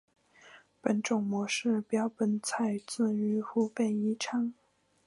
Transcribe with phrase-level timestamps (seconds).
[0.81, 4.51] 本种模式标本采自于湖北宜昌。